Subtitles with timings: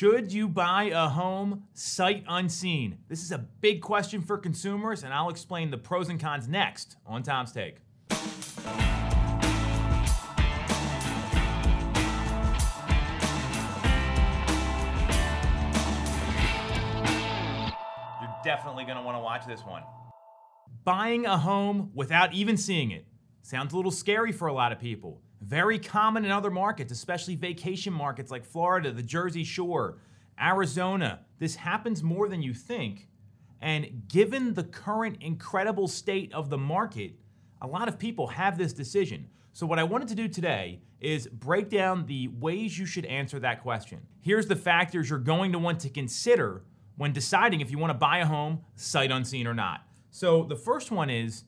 [0.00, 2.96] Should you buy a home sight unseen?
[3.10, 6.96] This is a big question for consumers, and I'll explain the pros and cons next
[7.04, 7.76] on Tom's Take.
[8.08, 8.16] You're
[18.42, 19.82] definitely going to want to watch this one.
[20.82, 23.04] Buying a home without even seeing it
[23.42, 25.20] sounds a little scary for a lot of people.
[25.40, 29.98] Very common in other markets, especially vacation markets like Florida, the Jersey Shore,
[30.40, 31.20] Arizona.
[31.38, 33.08] This happens more than you think.
[33.62, 37.12] And given the current incredible state of the market,
[37.62, 39.28] a lot of people have this decision.
[39.52, 43.38] So, what I wanted to do today is break down the ways you should answer
[43.40, 44.00] that question.
[44.20, 46.62] Here's the factors you're going to want to consider
[46.96, 49.82] when deciding if you want to buy a home sight unseen or not.
[50.10, 51.44] So, the first one is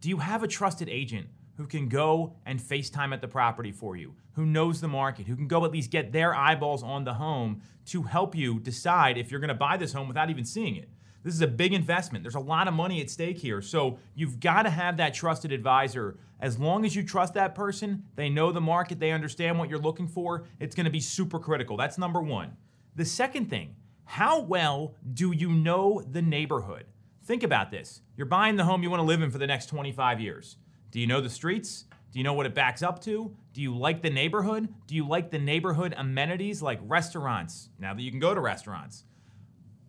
[0.00, 3.96] do you have a trusted agent who can go and FaceTime at the property for
[3.96, 7.14] you, who knows the market, who can go at least get their eyeballs on the
[7.14, 10.76] home to help you decide if you're going to buy this home without even seeing
[10.76, 10.88] it?
[11.22, 12.22] This is a big investment.
[12.22, 13.62] There's a lot of money at stake here.
[13.62, 16.18] So you've got to have that trusted advisor.
[16.38, 19.78] As long as you trust that person, they know the market, they understand what you're
[19.78, 21.78] looking for, it's going to be super critical.
[21.78, 22.56] That's number one.
[22.94, 23.74] The second thing,
[24.04, 26.84] how well do you know the neighborhood?
[27.24, 28.02] Think about this.
[28.16, 30.58] You're buying the home you want to live in for the next 25 years.
[30.94, 31.86] Do you know the streets?
[32.12, 33.34] Do you know what it backs up to?
[33.52, 34.68] Do you like the neighborhood?
[34.86, 39.02] Do you like the neighborhood amenities like restaurants, now that you can go to restaurants?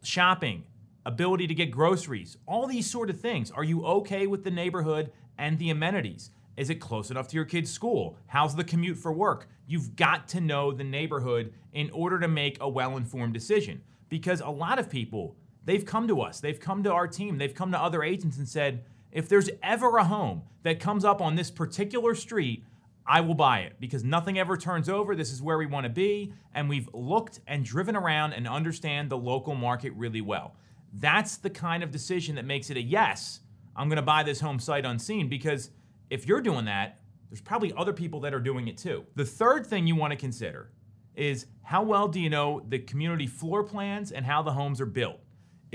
[0.01, 0.63] Shopping,
[1.05, 3.51] ability to get groceries, all these sort of things.
[3.51, 6.31] Are you okay with the neighborhood and the amenities?
[6.57, 8.17] Is it close enough to your kid's school?
[8.25, 9.47] How's the commute for work?
[9.67, 13.83] You've got to know the neighborhood in order to make a well informed decision.
[14.09, 17.53] Because a lot of people, they've come to us, they've come to our team, they've
[17.53, 18.83] come to other agents and said,
[19.15, 22.65] if there's ever a home that comes up on this particular street,
[23.07, 25.15] I will buy it because nothing ever turns over.
[25.15, 26.33] This is where we want to be.
[26.53, 30.57] And we've looked and driven around and understand the local market really well.
[30.91, 33.39] That's the kind of decision that makes it a yes,
[33.73, 35.69] I'm going to buy this home sight unseen because
[36.09, 39.05] if you're doing that, there's probably other people that are doing it too.
[39.15, 40.71] The third thing you want to consider
[41.15, 44.85] is how well do you know the community floor plans and how the homes are
[44.85, 45.21] built?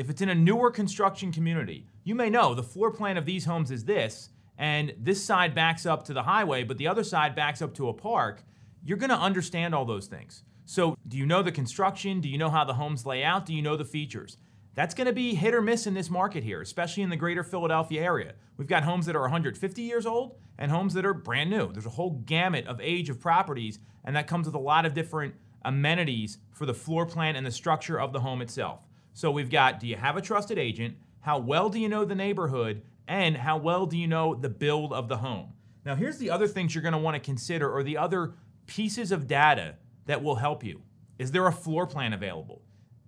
[0.00, 3.44] If it's in a newer construction community, you may know the floor plan of these
[3.44, 7.34] homes is this, and this side backs up to the highway, but the other side
[7.34, 8.42] backs up to a park.
[8.82, 10.42] You're to understand all those things.
[10.64, 12.22] So, do you know the construction?
[12.22, 13.44] Do you know how the homes lay out?
[13.44, 14.38] Do you know the features?
[14.74, 17.44] That's going to be hit or miss in this market here, especially in the greater
[17.44, 18.32] Philadelphia area.
[18.56, 21.74] We've got homes that are 150 years old and homes that are brand new.
[21.74, 24.94] There's a whole gamut of age of properties, and that comes with a lot of
[24.94, 28.80] different amenities for the floor plan and the structure of the home itself.
[29.12, 30.96] So we've got do you have a trusted agent?
[31.20, 32.82] How well do you know the neighborhood?
[33.06, 35.52] And how well do you know the build of the home?
[35.84, 38.34] Now, here's the other things you're going to want to consider, or the other
[38.66, 39.76] pieces of data
[40.06, 40.82] that will help you.
[41.18, 42.62] Is there a floor plan available?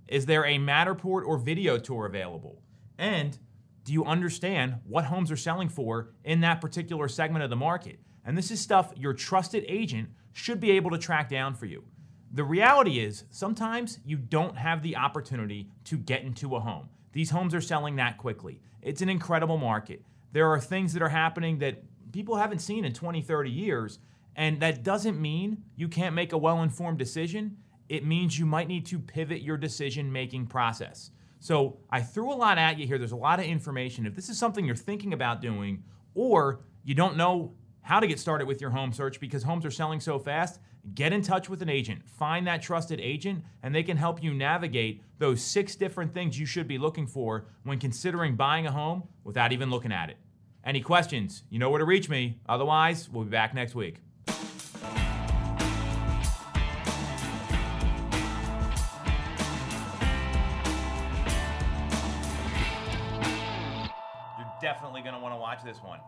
[0.08, 2.62] Is there a Matterport or video tour available?
[2.98, 3.38] And
[3.84, 7.98] do you understand what homes are selling for in that particular segment of the market?
[8.24, 11.84] And this is stuff your trusted agent should be able to track down for you.
[12.34, 16.88] The reality is, sometimes you don't have the opportunity to get into a home.
[17.12, 18.60] These homes are selling that quickly.
[18.80, 20.02] It's an incredible market.
[20.32, 23.98] There are things that are happening that people haven't seen in 20, 30 years,
[24.34, 27.58] and that doesn't mean you can't make a well informed decision.
[27.90, 31.10] It means you might need to pivot your decision making process.
[31.38, 32.96] So I threw a lot at you here.
[32.96, 34.06] There's a lot of information.
[34.06, 35.82] If this is something you're thinking about doing,
[36.14, 39.70] or you don't know how to get started with your home search because homes are
[39.70, 40.60] selling so fast,
[40.94, 42.08] get in touch with an agent.
[42.08, 46.46] Find that trusted agent, and they can help you navigate those six different things you
[46.46, 50.16] should be looking for when considering buying a home without even looking at it.
[50.64, 51.42] Any questions?
[51.50, 52.38] You know where to reach me.
[52.48, 53.96] Otherwise, we'll be back next week.
[64.38, 65.98] You're definitely going to want to watch this one.